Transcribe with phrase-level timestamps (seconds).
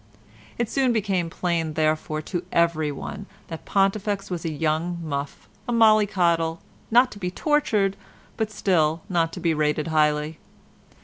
[0.57, 6.59] It soon became plain, therefore, to everyone that Pontifex was a young muff, a mollycoddle,
[6.89, 7.95] not to be tortured,
[8.35, 10.39] but still not to be rated highly.